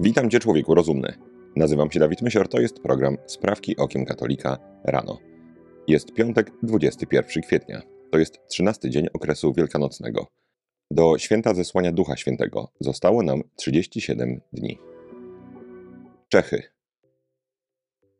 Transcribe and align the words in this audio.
Witam 0.00 0.30
Cię, 0.30 0.38
człowieku 0.38 0.74
rozumny. 0.74 1.12
Nazywam 1.56 1.90
się 1.90 2.00
Dawid 2.00 2.22
Mysior, 2.22 2.48
to 2.48 2.60
jest 2.60 2.80
program 2.80 3.16
Sprawki 3.26 3.76
Okiem 3.76 4.04
Katolika 4.04 4.58
rano. 4.84 5.18
Jest 5.88 6.12
piątek, 6.12 6.50
21 6.62 7.42
kwietnia. 7.42 7.82
To 8.10 8.18
jest 8.18 8.38
13 8.48 8.90
dzień 8.90 9.06
okresu 9.14 9.52
wielkanocnego. 9.52 10.26
Do 10.90 11.18
święta 11.18 11.54
zesłania 11.54 11.92
Ducha 11.92 12.16
Świętego 12.16 12.68
zostało 12.80 13.22
nam 13.22 13.42
37 13.56 14.40
dni. 14.52 14.78
Czechy. 16.28 16.62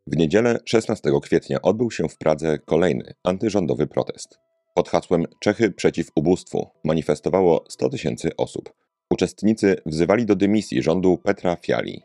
W 0.06 0.16
niedzielę 0.16 0.58
16 0.64 1.10
kwietnia 1.22 1.62
odbył 1.62 1.90
się 1.90 2.08
w 2.08 2.18
Pradze 2.18 2.58
kolejny 2.58 3.14
antyrządowy 3.24 3.86
protest. 3.86 4.38
Pod 4.74 4.88
hasłem 4.88 5.24
Czechy 5.40 5.70
przeciw 5.70 6.08
ubóstwu 6.14 6.70
manifestowało 6.84 7.64
100 7.68 7.88
tysięcy 7.88 8.30
osób. 8.36 8.85
Uczestnicy 9.10 9.76
wzywali 9.86 10.26
do 10.26 10.36
dymisji 10.36 10.82
rządu 10.82 11.18
Petra 11.18 11.56
Fiali. 11.56 12.02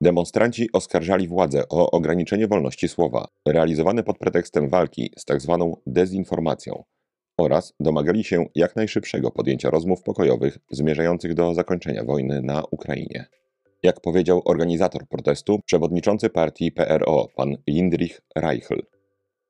Demonstranci 0.00 0.68
oskarżali 0.72 1.28
władzę 1.28 1.68
o 1.68 1.90
ograniczenie 1.90 2.46
wolności 2.46 2.88
słowa, 2.88 3.28
realizowane 3.48 4.02
pod 4.02 4.18
pretekstem 4.18 4.68
walki 4.68 5.12
z 5.18 5.24
tzw. 5.24 5.72
Tak 5.74 5.82
dezinformacją, 5.94 6.84
oraz 7.38 7.74
domagali 7.80 8.24
się 8.24 8.46
jak 8.54 8.76
najszybszego 8.76 9.30
podjęcia 9.30 9.70
rozmów 9.70 10.02
pokojowych 10.02 10.58
zmierzających 10.70 11.34
do 11.34 11.54
zakończenia 11.54 12.04
wojny 12.04 12.42
na 12.42 12.62
Ukrainie. 12.70 13.26
Jak 13.82 14.00
powiedział 14.00 14.42
organizator 14.44 15.08
protestu, 15.08 15.60
przewodniczący 15.66 16.30
partii 16.30 16.72
PRO, 16.72 17.28
pan 17.36 17.56
Jindrich 17.66 18.20
Reichl. 18.36 18.82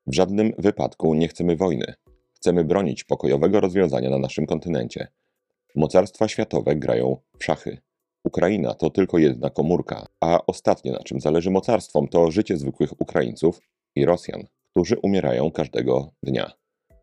W 0.06 0.14
żadnym 0.14 0.52
wypadku 0.58 1.14
nie 1.14 1.28
chcemy 1.28 1.56
wojny. 1.56 1.94
Chcemy 2.34 2.64
bronić 2.64 3.04
pokojowego 3.04 3.60
rozwiązania 3.60 4.10
na 4.10 4.18
naszym 4.18 4.46
kontynencie. 4.46 5.08
Mocarstwa 5.74 6.28
światowe 6.28 6.76
grają 6.76 7.16
w 7.38 7.44
szachy. 7.44 7.78
Ukraina 8.24 8.74
to 8.74 8.90
tylko 8.90 9.18
jedna 9.18 9.50
komórka, 9.50 10.06
a 10.20 10.46
ostatnie 10.46 10.92
na 10.92 10.98
czym 10.98 11.20
zależy 11.20 11.50
mocarstwom 11.50 12.08
to 12.08 12.30
życie 12.30 12.56
zwykłych 12.56 13.00
Ukraińców 13.00 13.60
i 13.96 14.04
Rosjan, 14.04 14.42
którzy 14.70 14.98
umierają 14.98 15.50
każdego 15.50 16.10
dnia. 16.22 16.52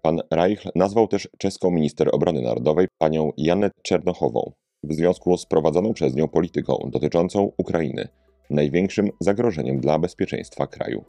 Pan 0.02 0.22
Reichl 0.32 0.70
nazwał 0.76 1.08
też 1.08 1.30
czeską 1.38 1.72
minister 1.72 2.10
obrony 2.12 2.42
narodowej 2.42 2.88
panią 2.98 3.32
Janę 3.38 3.72
Czernochową 3.82 4.52
w 4.84 4.94
związku 4.94 5.38
z 5.38 5.46
prowadzoną 5.46 5.94
przez 5.94 6.16
nią 6.16 6.28
polityką 6.28 6.90
dotyczącą 6.92 7.52
Ukrainy, 7.58 8.08
największym 8.50 9.10
zagrożeniem 9.20 9.80
dla 9.80 10.00
bezpieczeństwa 10.00 10.68
kraju. 10.68 11.04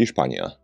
Hiszpania 0.00 0.63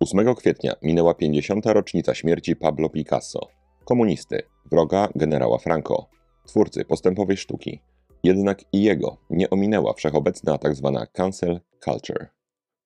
8 0.00 0.34
kwietnia 0.34 0.72
minęła 0.82 1.14
50. 1.14 1.66
rocznica 1.66 2.14
śmierci 2.14 2.56
Pablo 2.56 2.88
Picasso, 2.88 3.48
komunisty, 3.84 4.42
wroga 4.70 5.08
generała 5.14 5.58
Franco, 5.58 6.06
twórcy 6.46 6.84
postępowej 6.84 7.36
sztuki. 7.36 7.80
Jednak 8.24 8.64
i 8.72 8.82
jego 8.82 9.16
nie 9.30 9.50
ominęła 9.50 9.92
wszechobecna 9.92 10.58
tzw. 10.58 10.92
Tak 10.94 11.12
cancel 11.12 11.60
culture. 11.84 12.28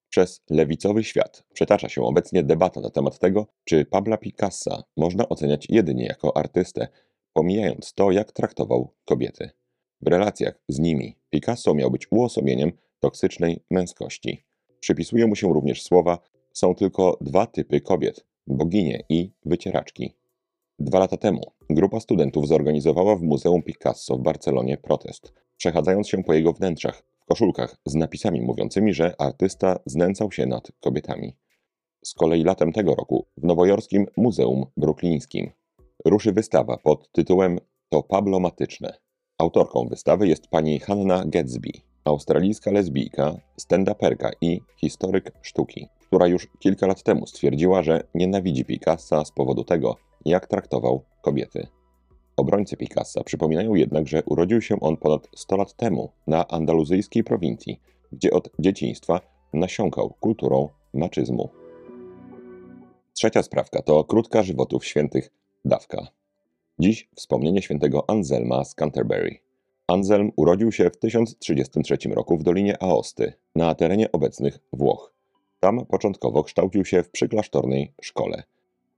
Przez 0.08 0.42
lewicowy 0.50 1.05
świat 1.05 1.44
przetacza 1.52 1.88
się 1.88 2.02
obecnie 2.02 2.42
debata 2.42 2.80
na 2.80 2.90
temat 2.90 3.18
tego, 3.18 3.46
czy 3.64 3.84
Pabla 3.84 4.16
Picassa 4.16 4.83
można 4.96 5.28
oceniać 5.28 5.66
jedynie 5.70 6.06
jako 6.06 6.36
artystę, 6.36 6.88
pomijając 7.33 7.94
to, 7.94 8.10
jak 8.10 8.33
traktował 8.33 8.94
kobiety. 9.05 9.50
W 10.00 10.06
relacjach 10.06 10.60
z 10.68 10.78
nimi 10.78 11.18
Picasso 11.30 11.74
miał 11.74 11.90
być 11.90 12.06
uosobieniem 12.10 12.72
toksycznej 13.00 13.64
męskości. 13.70 14.44
Przypisuje 14.80 15.27
mu 15.27 15.36
się 15.36 15.52
również 15.52 15.83
słowa 15.83 16.18
są 16.53 16.75
tylko 16.75 17.19
dwa 17.20 17.47
typy 17.47 17.81
kobiet: 17.81 18.25
boginie 18.47 19.05
i 19.08 19.33
wycieraczki. 19.45 20.14
Dwa 20.78 20.98
lata 20.98 21.17
temu 21.17 21.41
grupa 21.70 22.00
studentów 22.00 22.48
zorganizowała 22.48 23.17
w 23.17 23.22
Muzeum 23.22 23.62
Picasso 23.62 24.17
w 24.17 24.22
Barcelonie 24.22 24.77
protest, 24.77 25.33
przechadzając 25.56 26.08
się 26.08 26.23
po 26.25 26.34
jego 26.34 26.53
wnętrzach 26.53 27.03
w 27.20 27.25
koszulkach 27.25 27.77
z 27.86 27.95
napisami 27.95 28.41
mówiącymi, 28.41 28.95
że 28.95 29.20
artysta 29.20 29.78
znęcał 29.86 30.33
się 30.33 30.47
nad 30.47 30.73
kobietami. 30.80 31.36
Z 32.05 32.14
kolei 32.14 32.45
latem 32.45 32.73
tego 32.73 32.95
roku 32.95 33.27
w 33.36 33.45
nowojorskim 33.45 34.07
Muzeum 34.17 34.67
Brooklińskim 34.77 35.51
ruszy 36.05 36.33
wystawa 36.33 36.77
pod 36.77 37.13
tytułem 37.13 37.58
To 37.89 38.02
Pablo 38.02 38.40
Matyczne. 38.40 38.98
Autorką 39.39 39.89
wystawy 39.89 40.29
jest 40.29 40.48
pani 40.48 40.79
Hanna 40.79 41.24
Gatsby, 41.27 41.70
australijska 42.05 42.70
lesbijka, 42.70 43.36
stand-uperka 43.61 44.30
i 44.40 44.61
historyk 44.77 45.33
sztuki, 45.42 45.89
która 46.12 46.27
już 46.27 46.48
kilka 46.58 46.86
lat 46.86 47.02
temu 47.02 47.27
stwierdziła, 47.27 47.83
że 47.83 48.02
nienawidzi 48.14 48.64
Picassa 48.64 49.24
z 49.24 49.33
powodu 49.33 49.64
tego, 49.64 49.96
jak 50.24 50.46
traktował 50.46 51.05
kobiety. 51.23 51.67
Obrońcy 52.36 52.77
Picassa 52.77 53.24
przypominają 53.24 53.74
jednak, 53.74 54.08
że 54.08 54.22
urodził 54.24 54.61
się 54.61 54.80
on 54.80 54.96
ponad 54.96 55.28
100 55.36 55.56
lat 55.56 55.77
temu 55.77 56.12
na 56.27 56.48
andaluzyjskiej 56.48 57.24
prowincji, 57.24 57.80
gdzie 58.12 58.30
od 58.30 58.51
dzieciństwa 58.58 59.20
nasiąkał 59.52 60.14
kulturą 60.20 60.68
maczyzmu. 60.95 61.48
Trzecia 63.14 63.42
sprawka 63.42 63.83
to 63.83 64.05
krótka 64.05 64.42
żywotów 64.42 64.84
świętych 64.84 65.30
dawka. 65.64 66.06
Dziś 66.78 67.08
wspomnienie 67.14 67.62
świętego 67.62 68.11
Anselma 68.11 68.64
z 68.64 68.74
Canterbury. 68.74 69.39
Anselm 69.86 70.33
urodził 70.36 70.72
się 70.72 70.90
w 70.90 70.96
1033 70.96 71.96
roku 72.08 72.39
w 72.39 72.42
Dolinie 72.42 72.83
Aosty, 72.83 73.33
na 73.55 73.74
terenie 73.74 74.12
obecnych 74.12 74.58
Włoch. 74.72 75.12
Tam 75.62 75.86
początkowo 75.86 76.42
kształcił 76.42 76.84
się 76.84 77.02
w 77.02 77.11
przyklasztornej 77.11 77.92
szkole. 78.00 78.42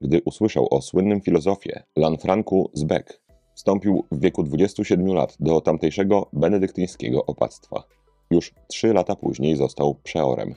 Gdy 0.01 0.23
usłyszał 0.25 0.69
o 0.71 0.83
słynnym 0.83 1.21
filozofie 1.21 1.83
Lanfrancu 1.97 2.71
z 2.73 2.85
Beck, 2.85 3.21
wstąpił 3.55 4.05
w 4.13 4.21
wieku 4.21 4.43
27 4.43 5.07
lat 5.07 5.37
do 5.41 5.61
tamtejszego 5.61 6.29
benedyktyńskiego 6.33 7.27
opactwa. 7.27 7.85
Już 8.31 8.55
trzy 8.69 8.93
lata 8.93 9.17
później 9.17 9.57
został 9.57 9.95
przeorem. 9.95 10.55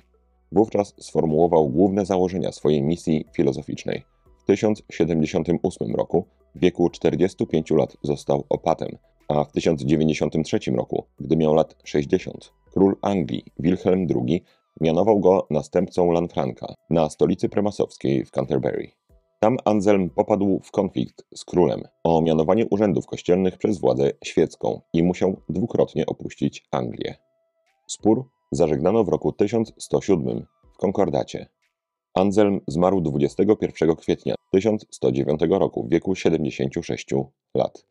Wówczas 0.52 0.94
sformułował 1.00 1.70
główne 1.70 2.06
założenia 2.06 2.52
swojej 2.52 2.82
misji 2.82 3.26
filozoficznej. 3.34 4.04
W 4.40 4.46
1078 4.46 5.96
roku, 5.96 6.26
w 6.56 6.60
wieku 6.60 6.90
45 6.90 7.72
lat, 7.72 7.98
został 8.04 8.44
opatem, 8.50 8.98
a 9.28 9.44
w 9.44 9.52
1093 9.52 10.60
roku, 10.72 11.06
gdy 11.20 11.38
miał 11.38 11.54
lat 11.54 11.76
60, 11.84 12.54
król 12.74 12.96
Anglii 13.02 13.46
Wilhelm 13.60 14.08
II 14.16 14.44
mianował 14.82 15.20
go 15.20 15.48
następcą 15.50 16.12
Lanfranca 16.12 16.74
na 16.90 17.10
stolicy 17.10 17.50
premasowskiej 17.50 18.26
w 18.26 18.32
Canterbury. 18.32 18.92
Tam 19.40 19.58
Anselm 19.66 20.10
popadł 20.10 20.60
w 20.64 20.72
konflikt 20.72 21.24
z 21.36 21.46
królem 21.46 21.84
o 22.04 22.22
mianowanie 22.22 22.66
urzędów 22.66 23.06
kościelnych 23.06 23.58
przez 23.58 23.80
władzę 23.80 24.12
świecką 24.24 24.82
i 24.94 25.04
musiał 25.04 25.42
dwukrotnie 25.50 26.06
opuścić 26.06 26.68
Anglię. 26.72 27.16
Spór 27.88 28.30
zażegnano 28.52 29.04
w 29.04 29.10
roku 29.10 29.32
1107 29.32 30.46
w 30.74 30.78
Konkordacie. 30.78 31.48
Anselm 32.14 32.62
zmarł 32.68 33.02
21 33.02 33.96
kwietnia 33.96 34.36
1109 34.52 35.42
roku 35.50 35.84
w 35.84 35.90
wieku 35.90 36.16
76 36.16 37.08
lat. 37.56 37.86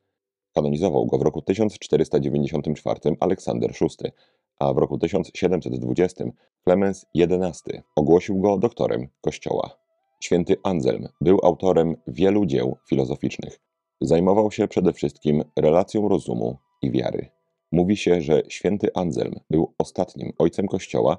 Kanonizował 0.55 1.07
go 1.07 1.19
w 1.19 1.23
roku 1.23 1.43
1494 1.43 3.17
Aleksander 3.21 3.73
VI, 3.81 4.11
a 4.59 4.73
w 4.73 4.79
roku 4.79 4.99
1720 4.99 6.25
Klemens 6.66 7.06
XI 7.16 7.82
ogłosił 7.97 8.41
go 8.41 8.59
doktorem 8.59 9.09
Kościoła. 9.21 9.78
Święty 10.21 10.56
Anselm 10.62 11.09
był 11.21 11.38
autorem 11.43 11.97
wielu 12.06 12.47
dzieł 12.47 12.77
filozoficznych. 12.88 13.60
Zajmował 14.00 14.50
się 14.50 14.69
przede 14.69 14.93
wszystkim 14.93 15.44
relacją 15.56 16.09
rozumu 16.09 16.56
i 16.82 16.91
wiary. 16.91 17.28
Mówi 17.72 17.97
się, 17.97 18.21
że 18.21 18.43
święty 18.49 18.88
Anselm 18.94 19.34
był 19.50 19.75
ostatnim 19.78 20.32
ojcem 20.38 20.66
Kościoła, 20.69 21.19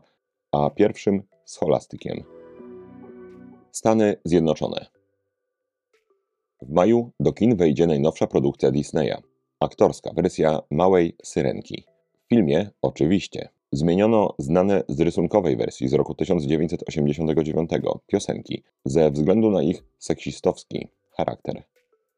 a 0.51 0.69
pierwszym 0.69 1.23
scholastykiem. 1.45 2.23
Stany 3.71 4.15
Zjednoczone. 4.25 4.85
W 6.61 6.69
maju 6.69 7.11
do 7.19 7.33
kin 7.33 7.55
wejdzie 7.55 7.87
najnowsza 7.87 8.27
produkcja 8.27 8.71
Disneya, 8.71 9.17
aktorska 9.59 10.11
wersja 10.13 10.61
Małej 10.71 11.15
Syrenki. 11.23 11.83
W 12.25 12.29
filmie, 12.29 12.69
oczywiście, 12.81 13.49
zmieniono 13.71 14.35
znane 14.39 14.83
z 14.87 15.01
rysunkowej 15.01 15.57
wersji 15.57 15.87
z 15.87 15.93
roku 15.93 16.15
1989 16.15 17.69
piosenki 18.07 18.63
ze 18.85 19.11
względu 19.11 19.51
na 19.51 19.61
ich 19.61 19.83
seksistowski 19.99 20.87
charakter. 21.17 21.63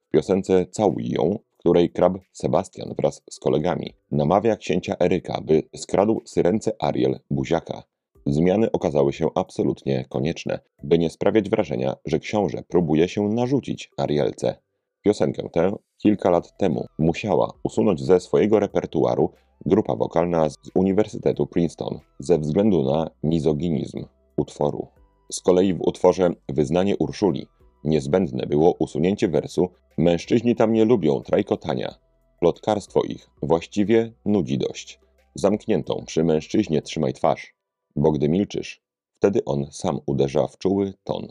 W 0.08 0.12
piosence 0.12 0.66
Całuj 0.66 1.10
ją, 1.10 1.40
w 1.52 1.58
której 1.58 1.90
krab 1.90 2.14
Sebastian 2.32 2.94
wraz 2.98 3.22
z 3.30 3.40
kolegami 3.40 3.94
namawia 4.12 4.56
księcia 4.56 4.96
Eryka, 5.00 5.42
by 5.42 5.64
skradł 5.76 6.22
syrence 6.26 6.72
Ariel 6.80 7.20
buziaka. 7.32 7.84
Zmiany 8.26 8.72
okazały 8.72 9.14
się 9.14 9.28
absolutnie 9.36 10.06
konieczne, 10.10 10.60
by 10.84 11.00
nie 11.00 11.10
sprawiać 11.10 11.50
wrażenia, 11.50 11.96
że 12.06 12.20
książę 12.20 12.64
próbuje 12.68 13.10
się 13.10 13.30
narzucić 13.30 13.92
Arielce. 13.98 14.56
Piosenkę 15.02 15.50
tę 15.54 15.76
kilka 15.98 16.30
lat 16.30 16.58
temu 16.58 16.86
musiała 17.00 17.54
usunąć 17.64 18.02
ze 18.02 18.20
swojego 18.20 18.60
repertuaru 18.60 19.32
grupa 19.66 19.96
wokalna 19.96 20.50
z 20.50 20.56
Uniwersytetu 20.76 21.48
Princeton 21.48 22.00
ze 22.20 22.40
względu 22.40 22.84
na 22.84 23.10
mizoginizm 23.24 24.06
utworu. 24.38 24.88
Z 25.32 25.40
kolei 25.42 25.74
w 25.74 25.82
utworze 25.82 26.30
Wyznanie 26.50 26.98
Urszuli 26.98 27.48
niezbędne 27.84 28.46
było 28.46 28.76
usunięcie 28.80 29.28
wersu 29.28 29.70
Mężczyźni 29.98 30.56
tam 30.56 30.74
nie 30.74 30.86
lubią 30.86 31.22
trajkotania. 31.22 31.96
Plotkarstwo 32.40 33.02
ich 33.04 33.30
właściwie 33.44 34.14
nudzi 34.26 34.58
dość. 34.58 35.00
Zamkniętą 35.36 36.04
przy 36.06 36.24
mężczyźnie 36.24 36.82
trzymaj 36.82 37.14
twarz, 37.14 37.56
bo 37.96 38.12
gdy 38.12 38.30
milczysz, 38.30 38.82
wtedy 39.14 39.46
on 39.46 39.68
sam 39.72 40.00
uderza 40.06 40.48
w 40.48 40.58
czuły 40.58 40.94
ton. 41.04 41.28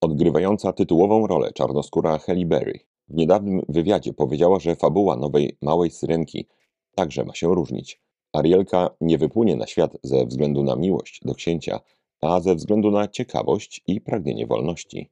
Odgrywająca 0.00 0.72
tytułową 0.72 1.26
rolę 1.26 1.52
czarnoskóra 1.52 2.18
Halle 2.18 2.46
Berry 2.46 2.78
w 3.08 3.14
niedawnym 3.14 3.62
wywiadzie 3.68 4.12
powiedziała, 4.12 4.58
że 4.58 4.76
fabuła 4.76 5.16
nowej 5.16 5.56
Małej 5.62 5.90
Syrenki 5.90 6.46
także 6.94 7.24
ma 7.24 7.34
się 7.34 7.54
różnić. 7.54 8.00
Arielka 8.32 8.90
nie 9.00 9.18
wypłynie 9.18 9.56
na 9.56 9.66
świat 9.66 9.96
ze 10.02 10.26
względu 10.26 10.64
na 10.64 10.76
miłość 10.76 11.20
do 11.24 11.34
księcia, 11.34 11.80
a 12.20 12.40
ze 12.40 12.54
względu 12.54 12.90
na 12.90 13.08
ciekawość 13.08 13.82
i 13.86 14.00
pragnienie 14.00 14.46
wolności. 14.46 15.10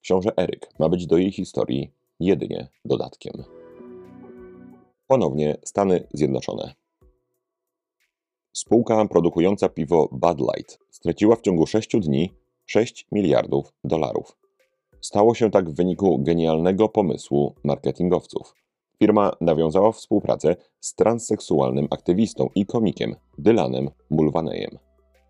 Książę 0.00 0.30
Eryk 0.36 0.70
ma 0.78 0.88
być 0.88 1.06
do 1.06 1.18
jej 1.18 1.32
historii 1.32 1.92
jedynie 2.20 2.68
dodatkiem. 2.84 3.44
Ponownie 5.06 5.56
Stany 5.64 6.06
Zjednoczone. 6.12 6.74
Spółka 8.52 9.04
produkująca 9.04 9.68
piwo 9.68 10.08
Bud 10.12 10.40
Light 10.40 10.78
straciła 10.90 11.36
w 11.36 11.40
ciągu 11.40 11.66
6 11.66 11.90
dni 12.00 12.32
6 12.66 13.06
miliardów 13.12 13.72
dolarów. 13.84 14.36
Stało 15.00 15.34
się 15.34 15.50
tak 15.50 15.70
w 15.70 15.74
wyniku 15.74 16.18
genialnego 16.18 16.88
pomysłu 16.88 17.54
marketingowców. 17.64 18.54
Firma 19.02 19.32
nawiązała 19.40 19.92
współpracę 19.92 20.56
z 20.80 20.94
transseksualnym 20.94 21.88
aktywistą 21.90 22.48
i 22.54 22.66
komikiem 22.66 23.16
Dylanem 23.38 23.90
Mulvaneyem. 24.10 24.78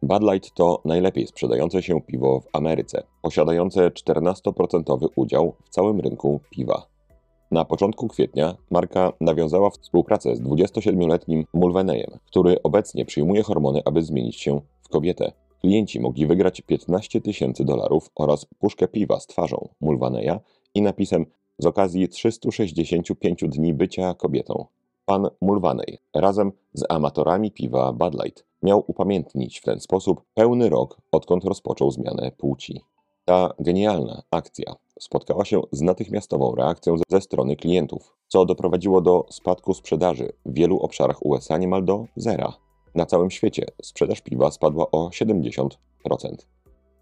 Bud 0.02 0.22
Light 0.22 0.54
to 0.54 0.82
najlepiej 0.84 1.26
sprzedające 1.26 1.82
się 1.82 2.00
piwo 2.00 2.40
w 2.40 2.46
Ameryce, 2.52 3.02
posiadające 3.22 3.90
14% 3.90 5.08
udział 5.16 5.54
w 5.64 5.68
całym 5.68 6.00
rynku 6.00 6.40
piwa. 6.50 6.86
Na 7.50 7.64
początku 7.64 8.08
kwietnia 8.08 8.56
marka 8.70 9.12
nawiązała 9.20 9.70
współpracę 9.70 10.36
z 10.36 10.42
27-letnim 10.42 11.44
Mulvaneyem, 11.54 12.18
który 12.26 12.62
obecnie 12.62 13.04
przyjmuje 13.04 13.42
hormony, 13.42 13.82
aby 13.84 14.02
zmienić 14.02 14.40
się 14.40 14.60
w 14.82 14.88
kobietę. 14.88 15.32
Klienci 15.60 16.00
mogli 16.00 16.26
wygrać 16.26 16.60
15 16.60 17.20
tysięcy 17.20 17.64
dolarów 17.64 18.10
oraz 18.16 18.44
puszkę 18.44 18.88
piwa 18.88 19.20
z 19.20 19.26
twarzą 19.26 19.68
Mulvaneya 19.80 20.40
i 20.74 20.82
napisem 20.82 21.26
z 21.58 21.66
okazji 21.66 22.08
365 22.08 23.44
dni 23.48 23.74
bycia 23.74 24.14
kobietą. 24.14 24.66
Pan 25.04 25.28
Mulvaney 25.40 25.98
razem 26.14 26.52
z 26.72 26.84
amatorami 26.88 27.50
piwa 27.50 27.92
Bud 27.92 28.24
Light 28.24 28.44
miał 28.62 28.84
upamiętnić 28.86 29.60
w 29.60 29.64
ten 29.64 29.80
sposób 29.80 30.20
pełny 30.34 30.68
rok, 30.68 31.00
odkąd 31.12 31.44
rozpoczął 31.44 31.90
zmianę 31.90 32.32
płci. 32.38 32.80
Ta 33.24 33.54
genialna 33.58 34.22
akcja 34.30 34.74
spotkała 35.00 35.44
się 35.44 35.62
z 35.72 35.82
natychmiastową 35.82 36.54
reakcją 36.54 36.94
ze 37.08 37.20
strony 37.20 37.56
klientów, 37.56 38.16
co 38.28 38.44
doprowadziło 38.44 39.00
do 39.00 39.26
spadku 39.30 39.74
sprzedaży 39.74 40.32
w 40.46 40.54
wielu 40.54 40.78
obszarach 40.78 41.26
USA 41.26 41.58
niemal 41.58 41.84
do 41.84 42.04
zera. 42.16 42.52
Na 42.94 43.06
całym 43.06 43.30
świecie 43.30 43.66
sprzedaż 43.82 44.20
piwa 44.20 44.50
spadła 44.50 44.90
o 44.92 45.08
70%. 45.08 45.68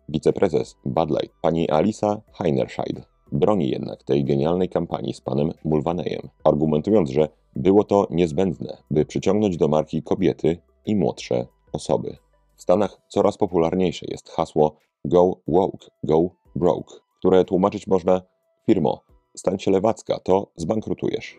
Wiceprezes 0.08 0.76
Bud 0.84 1.10
Light, 1.10 1.36
pani 1.42 1.70
Alisa 1.70 2.20
Heinerscheid, 2.32 3.15
broni 3.32 3.70
jednak 3.70 4.04
tej 4.04 4.24
genialnej 4.24 4.68
kampanii 4.68 5.14
z 5.14 5.20
panem 5.20 5.52
Mulvaneyem, 5.64 6.28
argumentując, 6.44 7.10
że 7.10 7.28
było 7.56 7.84
to 7.84 8.06
niezbędne, 8.10 8.76
by 8.90 9.04
przyciągnąć 9.04 9.56
do 9.56 9.68
marki 9.68 10.02
kobiety 10.02 10.58
i 10.86 10.96
młodsze 10.96 11.46
osoby. 11.72 12.16
W 12.56 12.62
Stanach 12.62 13.00
coraz 13.08 13.36
popularniejsze 13.36 14.06
jest 14.08 14.30
hasło 14.30 14.76
Go 15.04 15.40
Woke, 15.48 15.86
Go 16.04 16.30
Broke, 16.56 16.94
które 17.18 17.44
tłumaczyć 17.44 17.86
można 17.86 18.22
firmo, 18.66 19.00
stań 19.36 19.58
się 19.58 19.70
lewacka, 19.70 20.18
to 20.18 20.52
zbankrutujesz. 20.56 21.38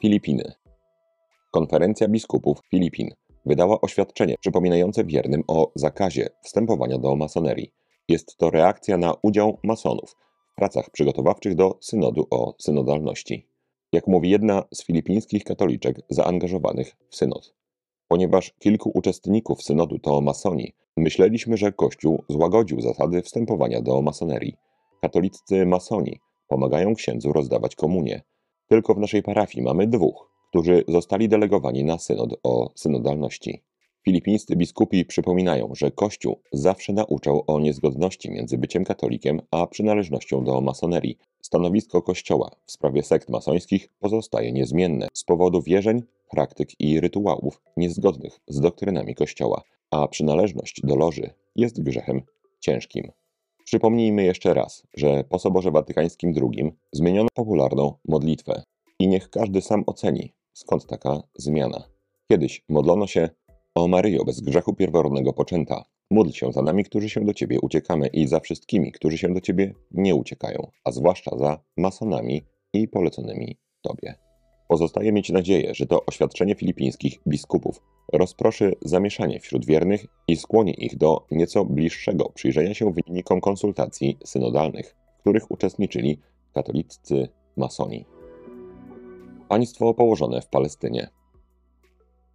Filipiny. 0.00 0.52
Konferencja 1.50 2.08
biskupów 2.08 2.58
Filipin 2.70 3.10
wydała 3.46 3.80
oświadczenie 3.80 4.34
przypominające 4.40 5.04
wiernym 5.04 5.42
o 5.48 5.72
zakazie 5.74 6.28
wstępowania 6.42 6.98
do 6.98 7.16
masonerii. 7.16 7.72
Jest 8.08 8.36
to 8.36 8.50
reakcja 8.50 8.96
na 8.96 9.14
udział 9.22 9.58
masonów 9.62 10.16
pracach 10.54 10.90
przygotowawczych 10.90 11.54
do 11.54 11.78
synodu 11.80 12.26
o 12.30 12.54
synodalności. 12.58 13.48
Jak 13.92 14.06
mówi 14.06 14.30
jedna 14.30 14.64
z 14.74 14.84
filipińskich 14.84 15.44
katoliczek 15.44 16.00
zaangażowanych 16.10 16.96
w 17.10 17.16
synod. 17.16 17.54
Ponieważ 18.08 18.52
kilku 18.58 18.90
uczestników 18.94 19.62
synodu 19.62 19.98
to 19.98 20.20
masoni, 20.20 20.72
myśleliśmy, 20.96 21.56
że 21.56 21.72
Kościół 21.72 22.24
złagodził 22.28 22.80
zasady 22.80 23.22
wstępowania 23.22 23.82
do 23.82 24.02
masonerii. 24.02 24.56
Katoliccy 25.02 25.66
masoni 25.66 26.20
pomagają 26.48 26.94
księdzu 26.94 27.32
rozdawać 27.32 27.76
komunię. 27.76 28.22
Tylko 28.68 28.94
w 28.94 28.98
naszej 28.98 29.22
parafii 29.22 29.64
mamy 29.64 29.86
dwóch, 29.86 30.30
którzy 30.48 30.84
zostali 30.88 31.28
delegowani 31.28 31.84
na 31.84 31.98
synod 31.98 32.30
o 32.42 32.70
synodalności. 32.74 33.62
Filipińscy 34.04 34.56
biskupi 34.56 35.04
przypominają, 35.04 35.70
że 35.74 35.90
Kościół 35.90 36.40
zawsze 36.52 36.92
nauczał 36.92 37.44
o 37.46 37.60
niezgodności 37.60 38.30
między 38.30 38.58
byciem 38.58 38.84
katolikiem 38.84 39.40
a 39.50 39.66
przynależnością 39.66 40.44
do 40.44 40.60
masonerii. 40.60 41.18
Stanowisko 41.42 42.02
Kościoła 42.02 42.50
w 42.66 42.72
sprawie 42.72 43.02
sekt 43.02 43.28
masońskich 43.28 43.88
pozostaje 44.00 44.52
niezmienne 44.52 45.08
z 45.12 45.24
powodu 45.24 45.62
wierzeń, 45.62 46.02
praktyk 46.30 46.80
i 46.80 47.00
rytuałów 47.00 47.62
niezgodnych 47.76 48.40
z 48.48 48.60
doktrynami 48.60 49.14
Kościoła, 49.14 49.62
a 49.90 50.08
przynależność 50.08 50.80
do 50.84 50.96
loży 50.96 51.30
jest 51.56 51.82
grzechem 51.82 52.22
ciężkim. 52.60 53.12
Przypomnijmy 53.64 54.24
jeszcze 54.24 54.54
raz, 54.54 54.86
że 54.96 55.24
po 55.24 55.38
Soborze 55.38 55.70
Watykańskim 55.70 56.34
II 56.42 56.72
zmieniono 56.92 57.28
popularną 57.34 57.94
modlitwę 58.08 58.62
i 58.98 59.08
niech 59.08 59.30
każdy 59.30 59.60
sam 59.60 59.84
oceni, 59.86 60.32
skąd 60.52 60.86
taka 60.86 61.22
zmiana. 61.36 61.84
Kiedyś 62.28 62.64
modlono 62.68 63.06
się 63.06 63.28
o 63.74 63.88
Maryjo 63.88 64.24
bez 64.24 64.40
grzechu 64.40 64.74
pierworodnego 64.74 65.32
poczęta. 65.32 65.84
Módl 66.10 66.30
się 66.30 66.52
za 66.52 66.62
nami, 66.62 66.84
którzy 66.84 67.08
się 67.08 67.24
do 67.24 67.34
Ciebie 67.34 67.60
uciekamy 67.60 68.06
i 68.06 68.26
za 68.26 68.40
wszystkimi, 68.40 68.92
którzy 68.92 69.18
się 69.18 69.34
do 69.34 69.40
Ciebie 69.40 69.74
nie 69.90 70.14
uciekają, 70.14 70.70
a 70.84 70.92
zwłaszcza 70.92 71.38
za 71.38 71.60
masonami 71.76 72.44
i 72.72 72.88
poleconymi 72.88 73.58
Tobie. 73.82 74.14
Pozostaje 74.68 75.12
mieć 75.12 75.30
nadzieję, 75.30 75.74
że 75.74 75.86
to 75.86 76.06
oświadczenie 76.06 76.54
filipińskich 76.54 77.18
biskupów 77.28 77.80
rozproszy 78.12 78.72
zamieszanie 78.82 79.40
wśród 79.40 79.66
wiernych 79.66 80.06
i 80.28 80.36
skłoni 80.36 80.84
ich 80.84 80.96
do 80.96 81.26
nieco 81.30 81.64
bliższego 81.64 82.30
przyjrzenia 82.34 82.74
się 82.74 82.92
wynikom 82.92 83.40
konsultacji 83.40 84.18
synodalnych, 84.24 84.96
w 85.18 85.20
których 85.20 85.50
uczestniczyli 85.50 86.18
katoliccy 86.52 87.28
masoni. 87.56 88.04
Państwo 89.48 89.94
położone 89.94 90.40
w 90.40 90.48
Palestynie. 90.48 91.23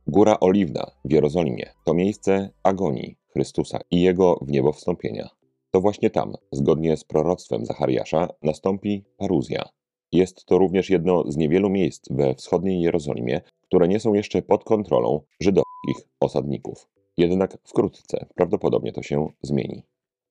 Góra 0.10 0.40
Oliwna 0.40 0.92
w 1.06 1.12
Jerozolimie 1.12 1.70
to 1.86 1.94
miejsce 1.94 2.50
agonii 2.64 3.18
Chrystusa 3.34 3.80
i 3.92 4.02
jego 4.02 4.40
w 4.42 4.52
niebo 4.52 4.72
wstąpienia. 4.72 5.30
To 5.72 5.82
właśnie 5.82 6.10
tam, 6.10 6.34
zgodnie 6.52 6.98
z 6.98 7.04
proroctwem 7.04 7.66
Zachariasza, 7.66 8.28
nastąpi 8.44 9.06
paruzja, 9.18 9.70
jest 10.12 10.46
to 10.46 10.58
również 10.58 10.90
jedno 10.90 11.32
z 11.32 11.38
niewielu 11.38 11.70
miejsc 11.70 12.06
we 12.12 12.36
wschodniej 12.36 12.82
Jerozolimie, 12.82 13.42
które 13.64 13.88
nie 13.88 14.00
są 14.00 14.14
jeszcze 14.14 14.42
pod 14.42 14.64
kontrolą 14.64 15.22
żydowskich 15.40 16.10
osadników. 16.20 16.88
Jednak 17.18 17.58
wkrótce 17.64 18.26
prawdopodobnie 18.36 18.92
to 18.92 19.02
się 19.02 19.28
zmieni. 19.42 19.84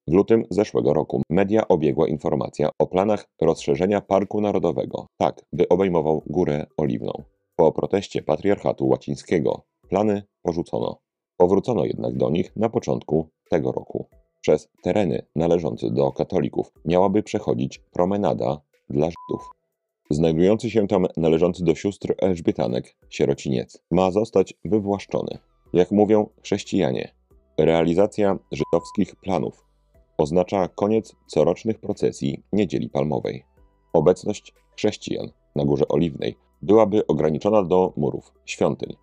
W 0.08 0.12
lutym 0.12 0.44
zeszłego 0.50 0.94
roku 0.94 1.22
media 1.30 1.68
obiegła 1.68 2.08
informacja 2.08 2.70
o 2.78 2.86
planach 2.86 3.26
rozszerzenia 3.40 4.00
Parku 4.00 4.40
Narodowego, 4.40 5.06
tak 5.16 5.44
by 5.52 5.68
obejmował 5.68 6.22
Górę 6.26 6.66
Oliwną. 6.76 7.12
Po 7.56 7.72
proteście 7.72 8.22
patriarchatu 8.22 8.88
łacińskiego 8.88 9.62
plany 9.88 10.22
porzucono. 10.42 10.98
Powrócono 11.36 11.84
jednak 11.84 12.16
do 12.16 12.30
nich 12.30 12.56
na 12.56 12.68
początku 12.68 13.28
tego 13.50 13.72
roku. 13.72 14.06
Przez 14.40 14.68
tereny 14.82 15.26
należące 15.36 15.90
do 15.90 16.12
katolików 16.12 16.72
miałaby 16.84 17.22
przechodzić 17.22 17.78
promenada 17.78 18.60
dla 18.90 19.06
Żydów. 19.06 19.50
Znajdujący 20.10 20.70
się 20.70 20.86
tam 20.86 21.06
należący 21.16 21.64
do 21.64 21.74
sióstr 21.74 22.14
Elżbietanek 22.18 22.96
sierociniec 23.10 23.82
ma 23.90 24.10
zostać 24.10 24.54
wywłaszczony. 24.64 25.38
Jak 25.72 25.90
mówią 25.90 26.28
chrześcijanie, 26.42 27.14
realizacja 27.58 28.38
żydowskich 28.52 29.16
planów 29.16 29.68
oznacza 30.18 30.68
koniec 30.68 31.16
corocznych 31.26 31.78
procesji 31.78 32.42
Niedzieli 32.52 32.90
Palmowej. 32.90 33.44
Obecność 33.92 34.54
chrześcijan 34.76 35.30
na 35.56 35.64
Górze 35.64 35.88
Oliwnej 35.88 36.36
byłaby 36.62 37.06
ograniczona 37.06 37.62
do 37.62 37.92
murów, 37.96 38.32
świątyń, 38.44 38.96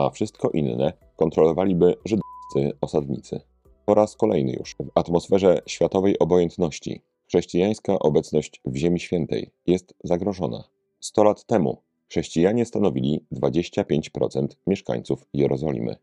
a 0.00 0.10
wszystko 0.10 0.50
inne 0.50 0.92
kontrolowaliby 1.16 1.94
żydowscy 2.04 2.78
osadnicy. 2.80 3.40
Po 3.86 3.94
raz 3.94 4.16
kolejny 4.16 4.52
już 4.52 4.76
w 4.80 4.90
atmosferze 4.94 5.62
światowej 5.66 6.18
obojętności 6.18 7.02
Chrześcijańska 7.28 7.98
obecność 7.98 8.60
w 8.64 8.76
Ziemi 8.76 9.00
Świętej 9.00 9.50
jest 9.66 9.94
zagrożona. 10.04 10.64
Sto 11.00 11.24
lat 11.24 11.44
temu 11.44 11.82
chrześcijanie 12.08 12.66
stanowili 12.66 13.24
25% 13.32 14.46
mieszkańców 14.66 15.26
Jerozolimy. 15.34 15.96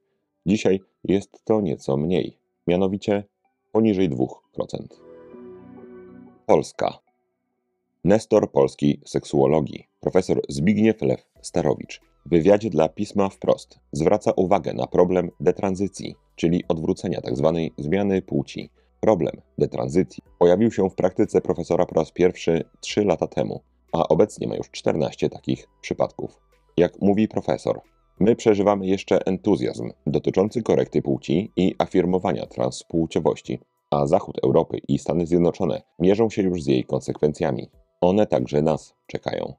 Dzisiaj 0.46 0.80
jest 1.04 1.46
to 1.46 1.62
nieco 1.62 1.98
mniej, 1.98 2.38
mianowicie 2.68 3.24
poniżej 3.72 4.10
2%. 4.10 4.28
Polska. 6.46 7.00
Nestor 8.04 8.52
polskiej 8.52 9.02
seksuologii, 9.06 9.88
profesor 10.00 10.42
Zbigniew 10.50 11.02
Lew 11.02 11.26
Starowicz 11.42 12.02
w 12.28 12.30
wywiadzie 12.30 12.70
dla 12.70 12.90
pisma 12.90 13.30
wprost 13.30 13.80
zwraca 13.92 14.32
uwagę 14.32 14.74
na 14.74 14.88
problem 14.88 15.32
detranzycji, 15.40 16.16
czyli 16.36 16.64
odwrócenia 16.68 17.22
tzw. 17.22 17.60
zmiany 17.78 18.22
płci. 18.22 18.70
Problem 19.00 19.42
detranzycji 19.58 20.24
pojawił 20.40 20.72
się 20.72 20.90
w 20.90 20.96
praktyce 20.96 21.42
profesora 21.42 21.86
po 21.86 21.96
raz 21.96 22.12
pierwszy 22.12 22.64
3 22.80 23.06
lata 23.06 23.28
temu, 23.28 23.62
a 23.94 24.08
obecnie 24.08 24.48
ma 24.48 24.56
już 24.56 24.72
14 24.72 25.30
takich 25.30 25.68
przypadków. 25.82 26.40
Jak 26.78 27.02
mówi 27.02 27.28
profesor, 27.28 27.82
my 28.20 28.36
przeżywamy 28.36 28.88
jeszcze 28.88 29.26
entuzjazm 29.26 29.90
dotyczący 30.08 30.64
korekty 30.64 31.02
płci 31.02 31.52
i 31.56 31.76
afirmowania 31.78 32.46
transpłciowości, 32.46 33.60
a 33.92 34.08
Zachód 34.08 34.38
Europy 34.44 34.78
i 34.88 35.00
Stany 35.00 35.26
Zjednoczone 35.26 35.82
mierzą 36.00 36.30
się 36.30 36.42
już 36.42 36.64
z 36.64 36.68
jej 36.68 36.84
konsekwencjami. 36.84 37.70
One 38.02 38.26
także 38.26 38.62
nas 38.62 38.96
czekają. 39.08 39.54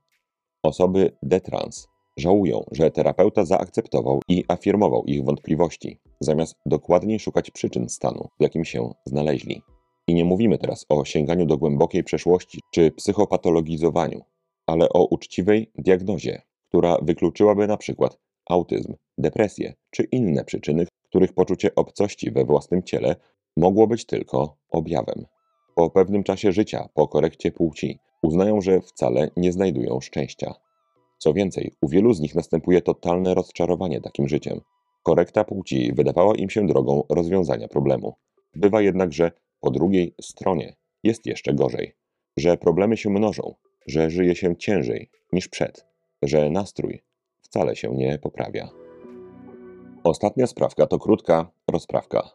Osoby 0.63 1.17
detrans 1.23 1.89
żałują, 2.19 2.65
że 2.73 2.91
terapeuta 2.91 3.45
zaakceptował 3.45 4.21
i 4.29 4.45
afirmował 4.49 5.05
ich 5.05 5.25
wątpliwości, 5.25 6.01
zamiast 6.21 6.57
dokładniej 6.67 7.21
szukać 7.21 7.51
przyczyn 7.51 7.89
stanu, 7.89 8.29
w 8.39 8.43
jakim 8.43 8.65
się 8.65 8.95
znaleźli. 9.05 9.63
I 10.07 10.15
nie 10.15 10.25
mówimy 10.25 10.59
teraz 10.59 10.87
o 10.89 11.05
sięganiu 11.05 11.47
do 11.47 11.59
głębokiej 11.59 12.05
przeszłości 12.05 12.61
czy 12.71 12.91
psychopatologizowaniu, 12.91 14.21
ale 14.67 14.89
o 14.89 15.05
uczciwej 15.05 15.71
diagnozie, 15.79 16.43
która 16.69 16.99
wykluczyłaby 17.03 17.67
na 17.67 17.77
przykład 17.77 18.19
autyzm, 18.51 18.95
depresję 19.19 19.75
czy 19.91 20.03
inne 20.03 20.45
przyczyny, 20.45 20.87
których 21.05 21.33
poczucie 21.33 21.75
obcości 21.75 22.31
we 22.31 22.45
własnym 22.45 22.83
ciele 22.83 23.17
mogło 23.57 23.87
być 23.87 24.07
tylko 24.07 24.57
objawem. 24.71 25.27
Po 25.75 25.91
pewnym 25.91 26.25
czasie 26.25 26.53
życia, 26.53 26.89
po 26.95 27.09
korekcie 27.09 27.53
płci, 27.53 27.99
uznają, 28.23 28.61
że 28.61 28.81
wcale 28.81 29.31
nie 29.37 29.53
znajdują 29.53 30.01
szczęścia. 30.01 30.55
Co 31.19 31.33
więcej, 31.33 31.75
u 31.81 31.89
wielu 31.89 32.15
z 32.15 32.21
nich 32.21 32.35
następuje 32.35 32.83
totalne 32.83 33.35
rozczarowanie 33.35 34.01
takim 34.01 34.29
życiem. 34.29 34.61
Korekta 35.03 35.45
płci 35.45 35.93
wydawała 35.93 36.35
im 36.35 36.51
się 36.51 36.67
drogą 36.67 37.03
rozwiązania 37.09 37.69
problemu. 37.69 38.15
Bywa 38.55 38.83
jednak, 38.83 39.13
że 39.13 39.33
po 39.61 39.71
drugiej 39.71 40.15
stronie 40.21 40.77
jest 41.03 41.27
jeszcze 41.27 41.55
gorzej, 41.55 41.95
że 42.37 42.57
problemy 42.57 42.97
się 42.97 43.11
mnożą, 43.11 43.55
że 43.87 44.11
żyje 44.11 44.35
się 44.35 44.57
ciężej 44.57 45.11
niż 45.33 45.49
przed, 45.49 45.87
że 46.23 46.51
nastrój 46.51 47.03
wcale 47.41 47.77
się 47.77 47.95
nie 47.95 48.19
poprawia. 48.19 48.69
Ostatnia 50.05 50.47
sprawka 50.47 50.87
to 50.87 50.99
krótka 50.99 51.51
rozprawka. 51.71 52.31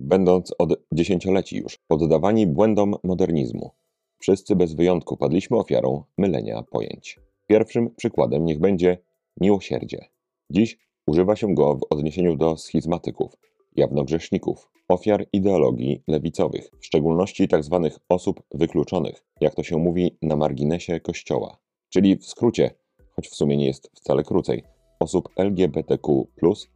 Będąc 0.00 0.54
od 0.58 0.74
dziesięcioleci 0.92 1.56
już 1.56 1.78
poddawani 1.88 2.46
błędom 2.46 2.94
modernizmu, 3.04 3.70
wszyscy 4.18 4.56
bez 4.56 4.74
wyjątku 4.74 5.16
padliśmy 5.16 5.56
ofiarą 5.56 6.02
mylenia 6.18 6.62
pojęć. 6.62 7.27
Pierwszym 7.50 7.94
przykładem 7.94 8.44
niech 8.44 8.60
będzie 8.60 8.98
miłosierdzie. 9.40 10.06
Dziś 10.50 10.78
używa 11.06 11.36
się 11.36 11.54
go 11.54 11.74
w 11.74 11.80
odniesieniu 11.90 12.36
do 12.36 12.56
schizmatyków, 12.56 13.36
jawnogrzeszników, 13.76 14.68
ofiar 14.88 15.26
ideologii 15.32 16.02
lewicowych, 16.08 16.70
w 16.80 16.86
szczególności 16.86 17.48
tzw. 17.48 17.88
Tak 17.92 18.00
osób 18.08 18.42
wykluczonych, 18.54 19.24
jak 19.40 19.54
to 19.54 19.62
się 19.62 19.76
mówi 19.76 20.18
na 20.22 20.36
marginesie 20.36 21.00
Kościoła. 21.00 21.58
Czyli 21.88 22.16
w 22.16 22.26
skrócie, 22.26 22.70
choć 23.16 23.28
w 23.28 23.34
sumie 23.34 23.56
nie 23.56 23.66
jest 23.66 23.90
wcale 23.94 24.22
krócej, 24.22 24.62
osób 25.00 25.28
LGBTQ 25.36 26.26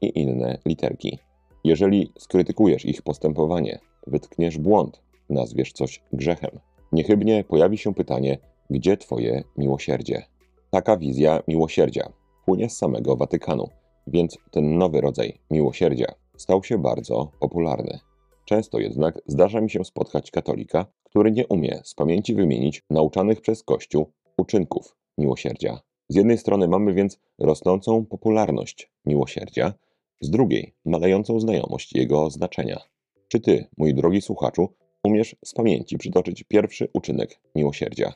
i 0.00 0.20
inne 0.20 0.58
literki. 0.66 1.18
Jeżeli 1.64 2.12
skrytykujesz 2.18 2.84
ich 2.84 3.02
postępowanie, 3.02 3.78
wytkniesz 4.06 4.58
błąd, 4.58 5.02
nazwiesz 5.30 5.72
coś 5.72 6.02
grzechem, 6.12 6.58
niechybnie 6.92 7.44
pojawi 7.44 7.78
się 7.78 7.94
pytanie, 7.94 8.38
gdzie 8.70 8.96
Twoje 8.96 9.44
miłosierdzie? 9.56 10.31
Taka 10.72 10.96
wizja 10.96 11.42
miłosierdzia 11.48 12.12
płynie 12.44 12.70
z 12.70 12.76
samego 12.76 13.16
Watykanu, 13.16 13.68
więc 14.06 14.38
ten 14.50 14.78
nowy 14.78 15.00
rodzaj 15.00 15.38
miłosierdzia 15.50 16.14
stał 16.36 16.64
się 16.64 16.78
bardzo 16.78 17.30
popularny. 17.40 17.98
Często 18.44 18.78
jednak 18.78 19.18
zdarza 19.26 19.60
mi 19.60 19.70
się 19.70 19.84
spotkać 19.84 20.30
katolika, 20.30 20.86
który 21.04 21.30
nie 21.30 21.46
umie 21.46 21.80
z 21.84 21.94
pamięci 21.94 22.34
wymienić 22.34 22.82
nauczanych 22.90 23.40
przez 23.40 23.62
Kościół 23.62 24.12
uczynków 24.36 24.96
miłosierdzia. 25.18 25.80
Z 26.08 26.14
jednej 26.14 26.38
strony 26.38 26.68
mamy 26.68 26.94
więc 26.94 27.18
rosnącą 27.38 28.06
popularność 28.06 28.92
miłosierdzia, 29.06 29.74
z 30.20 30.30
drugiej 30.30 30.74
malejącą 30.84 31.40
znajomość 31.40 31.94
jego 31.94 32.30
znaczenia. 32.30 32.80
Czy 33.28 33.40
ty, 33.40 33.66
mój 33.76 33.94
drogi 33.94 34.22
słuchaczu, 34.22 34.68
umiesz 35.04 35.36
z 35.44 35.54
pamięci 35.54 35.98
przytoczyć 35.98 36.44
pierwszy 36.44 36.88
uczynek 36.94 37.40
miłosierdzia? 37.54 38.12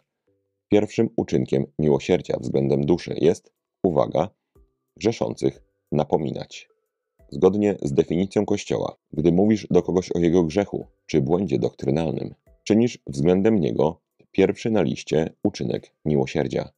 Pierwszym 0.68 1.11
uczynkiem 1.16 1.64
miłosierdzia 1.78 2.37
względem 2.40 2.87
duszy 2.87 3.14
jest, 3.16 3.52
uwaga, 3.82 4.28
grzeszących 4.96 5.62
napominać. 5.92 6.68
Zgodnie 7.30 7.76
z 7.82 7.92
definicją 7.92 8.46
Kościoła, 8.46 8.96
gdy 9.12 9.32
mówisz 9.32 9.66
do 9.70 9.82
kogoś 9.82 10.12
o 10.12 10.18
jego 10.18 10.42
grzechu 10.44 10.87
czy 11.06 11.20
błędzie 11.20 11.58
doktrynalnym, 11.58 12.35
czynisz 12.64 12.99
względem 13.06 13.61
niego 13.61 14.00
pierwszy 14.32 14.70
na 14.70 14.82
liście 14.82 15.32
uczynek 15.44 15.92
miłosierdzia. 16.04 16.70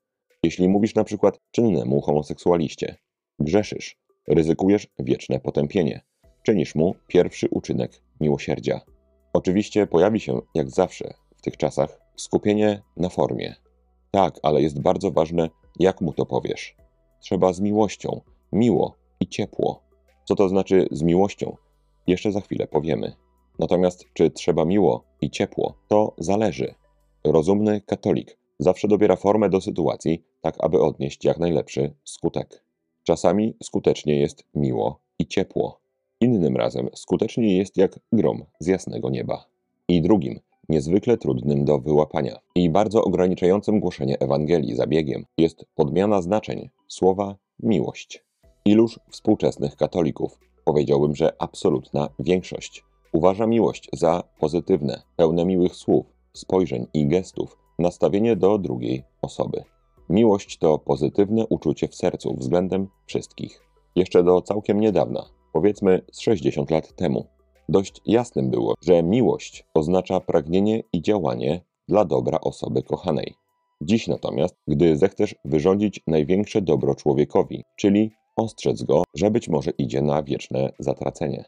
Jeśli 0.42 0.68
mówisz 0.68 0.94
na 0.94 1.04
przykład 1.04 1.40
czynnemu 1.50 2.00
homoseksualiście, 2.00 2.96
grzeszysz, 3.38 3.98
ryzykujesz 4.28 4.86
wieczne 4.98 5.40
potępienie, 5.40 6.00
czynisz 6.42 6.74
mu 6.74 6.94
pierwszy 7.06 7.48
uczynek 7.50 8.02
miłosierdzia. 8.20 8.80
Oczywiście 9.32 9.86
pojawi 9.86 10.20
się, 10.20 10.40
jak 10.54 10.70
zawsze 10.70 11.14
w 11.36 11.42
tych 11.42 11.56
czasach, 11.56 12.00
skupienie 12.16 12.82
na 12.96 13.08
formie. 13.08 13.54
Tak, 14.10 14.38
ale 14.42 14.62
jest 14.62 14.80
bardzo 14.80 15.10
ważne, 15.10 15.50
jak 15.78 16.00
mu 16.00 16.12
to 16.12 16.26
powiesz. 16.26 16.76
Trzeba 17.20 17.52
z 17.52 17.60
miłością, 17.60 18.20
miło 18.52 18.94
i 19.20 19.26
ciepło. 19.28 19.82
Co 20.24 20.34
to 20.34 20.48
znaczy 20.48 20.86
z 20.90 21.02
miłością? 21.02 21.56
Jeszcze 22.06 22.32
za 22.32 22.40
chwilę 22.40 22.66
powiemy. 22.66 23.12
Natomiast 23.58 24.04
czy 24.14 24.30
trzeba 24.30 24.64
miło 24.64 25.04
i 25.20 25.30
ciepło, 25.30 25.74
to 25.88 26.14
zależy. 26.18 26.74
Rozumny 27.24 27.80
katolik 27.80 28.38
zawsze 28.58 28.88
dobiera 28.88 29.16
formę 29.16 29.50
do 29.50 29.60
sytuacji, 29.60 30.24
tak 30.40 30.56
aby 30.58 30.80
odnieść 30.80 31.24
jak 31.24 31.38
najlepszy 31.38 31.94
skutek. 32.04 32.64
Czasami 33.02 33.56
skutecznie 33.62 34.20
jest 34.20 34.44
miło 34.54 35.00
i 35.18 35.26
ciepło. 35.26 35.80
Innym 36.20 36.56
razem 36.56 36.88
skutecznie 36.94 37.56
jest 37.56 37.76
jak 37.76 38.00
grom 38.12 38.44
z 38.60 38.66
jasnego 38.66 39.10
nieba. 39.10 39.44
I 39.88 40.02
drugim, 40.02 40.40
niezwykle 40.68 41.16
trudnym 41.16 41.64
do 41.64 41.78
wyłapania 41.78 42.38
i 42.54 42.70
bardzo 42.70 43.04
ograniczającym 43.04 43.80
głoszenie 43.80 44.18
Ewangelii 44.18 44.76
zabiegiem 44.76 45.24
jest 45.38 45.64
podmiana 45.74 46.22
znaczeń 46.22 46.70
słowa 46.88 47.36
miłość. 47.62 48.24
Iluż 48.64 49.00
współczesnych 49.10 49.76
katolików, 49.76 50.38
powiedziałbym, 50.64 51.14
że 51.14 51.32
absolutna 51.38 52.08
większość, 52.18 52.84
uważa 53.12 53.46
miłość 53.46 53.88
za 53.92 54.22
pozytywne, 54.40 55.02
pełne 55.16 55.44
miłych 55.44 55.74
słów, 55.74 56.06
spojrzeń 56.32 56.86
i 56.94 57.06
gestów, 57.06 57.58
nastawienie 57.78 58.36
do 58.36 58.58
drugiej 58.58 59.02
osoby. 59.22 59.64
Miłość 60.08 60.58
to 60.58 60.78
pozytywne 60.78 61.46
uczucie 61.46 61.88
w 61.88 61.94
sercu 61.94 62.34
względem 62.34 62.88
wszystkich. 63.06 63.62
Jeszcze 63.96 64.22
do 64.22 64.42
całkiem 64.42 64.80
niedawna, 64.80 65.24
powiedzmy 65.52 66.02
z 66.12 66.20
60 66.20 66.70
lat 66.70 66.96
temu, 66.96 67.26
dość 67.68 68.00
jasnym 68.06 68.50
było, 68.50 68.74
że 68.82 69.02
miłość 69.02 69.64
oznacza 69.74 70.20
pragnienie 70.20 70.82
i 70.92 71.02
działanie 71.02 71.60
dla 71.88 72.04
dobra 72.04 72.40
osoby 72.40 72.82
kochanej. 72.82 73.34
Dziś 73.80 74.06
natomiast, 74.08 74.56
gdy 74.66 74.96
zechcesz 74.96 75.34
wyrządzić 75.44 76.00
największe 76.06 76.62
dobro 76.62 76.94
człowiekowi, 76.94 77.64
czyli 77.76 78.10
ostrzec 78.36 78.82
go, 78.82 79.02
że 79.14 79.30
być 79.30 79.48
może 79.48 79.70
idzie 79.70 80.02
na 80.02 80.22
wieczne 80.22 80.72
zatracenie. 80.78 81.44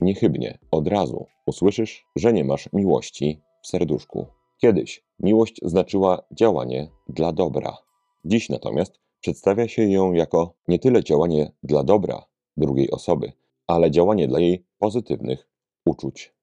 Niechybnie, 0.00 0.58
od 0.70 0.88
razu 0.88 1.26
usłyszysz, 1.46 2.06
że 2.16 2.32
nie 2.32 2.44
masz 2.44 2.68
miłości 2.72 3.40
w 3.62 3.66
serduszku. 3.66 4.26
Kiedyś 4.60 5.04
miłość 5.20 5.60
znaczyła 5.62 6.22
działanie 6.32 6.90
dla 7.08 7.32
dobra. 7.32 7.76
Dziś 8.24 8.48
natomiast 8.48 9.00
przedstawia 9.20 9.68
się 9.68 9.82
ją 9.82 10.12
jako 10.12 10.54
nie 10.68 10.78
tyle 10.78 11.04
działanie 11.04 11.52
dla 11.62 11.84
dobra 11.84 12.24
drugiej 12.56 12.90
osoby, 12.90 13.32
ale 13.66 13.90
działanie 13.90 14.28
dla 14.28 14.40
jej 14.40 14.67
pozytywnych 14.78 15.48
uczuć. 15.86 16.34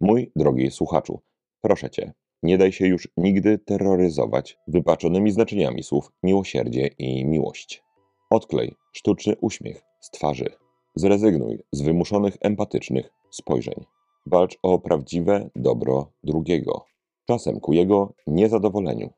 Mój 0.00 0.32
drogi 0.36 0.70
słuchaczu, 0.70 1.20
proszę 1.60 1.90
cię, 1.90 2.12
nie 2.42 2.58
daj 2.58 2.72
się 2.72 2.86
już 2.86 3.08
nigdy 3.16 3.58
terroryzować 3.58 4.58
wypaczonymi 4.68 5.30
znaczeniami 5.30 5.82
słów 5.82 6.12
miłosierdzie 6.22 6.86
i 6.98 7.24
miłość. 7.24 7.82
Odklej 8.30 8.74
sztuczny 8.92 9.36
uśmiech 9.40 9.82
z 10.00 10.10
twarzy. 10.10 10.46
Zrezygnuj 10.94 11.62
z 11.72 11.82
wymuszonych 11.82 12.36
empatycznych 12.40 13.12
spojrzeń. 13.30 13.84
Walcz 14.26 14.58
o 14.62 14.78
prawdziwe 14.78 15.50
dobro 15.56 16.12
drugiego, 16.24 16.84
czasem 17.26 17.60
ku 17.60 17.72
jego 17.72 18.14
niezadowoleniu. 18.26 19.10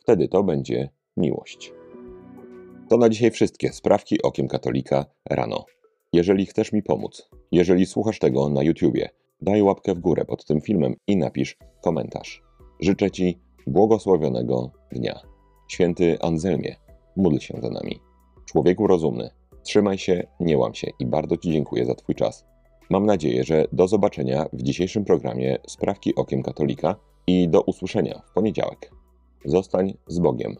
Wtedy 0.00 0.28
to 0.28 0.42
będzie 0.42 0.88
miłość. 1.16 1.72
To 2.88 2.96
na 2.96 3.08
dzisiaj 3.08 3.30
wszystkie 3.30 3.72
sprawki 3.72 4.22
okiem 4.22 4.48
katolika 4.48 5.04
rano. 5.30 5.64
Jeżeli 6.12 6.46
chcesz 6.46 6.72
mi 6.72 6.82
pomóc, 6.82 7.30
jeżeli 7.52 7.86
słuchasz 7.86 8.18
tego 8.18 8.48
na 8.48 8.62
YouTubie, 8.62 9.08
daj 9.40 9.62
łapkę 9.62 9.94
w 9.94 10.00
górę 10.00 10.24
pod 10.24 10.44
tym 10.44 10.60
filmem 10.60 10.96
i 11.06 11.16
napisz 11.16 11.56
komentarz. 11.82 12.42
Życzę 12.80 13.10
Ci 13.10 13.38
błogosławionego 13.66 14.70
dnia. 14.92 15.20
Święty 15.68 16.18
Anselmie, 16.20 16.76
módl 17.16 17.38
się 17.38 17.58
za 17.62 17.70
nami. 17.70 18.00
człowieku 18.44 18.86
rozumny, 18.86 19.30
trzymaj 19.62 19.98
się, 19.98 20.26
nie 20.40 20.58
łam 20.58 20.74
się 20.74 20.90
i 20.98 21.06
bardzo 21.06 21.36
Ci 21.36 21.52
dziękuję 21.52 21.86
za 21.86 21.94
Twój 21.94 22.14
czas. 22.14 22.46
Mam 22.90 23.06
nadzieję, 23.06 23.44
że 23.44 23.64
do 23.72 23.88
zobaczenia 23.88 24.46
w 24.52 24.62
dzisiejszym 24.62 25.04
programie 25.04 25.58
Sprawki 25.66 26.14
Okiem 26.14 26.42
Katolika 26.42 26.96
i 27.26 27.48
do 27.48 27.62
usłyszenia 27.62 28.22
w 28.30 28.32
poniedziałek. 28.32 28.90
Zostań 29.44 29.94
z 30.06 30.18
Bogiem. 30.18 30.56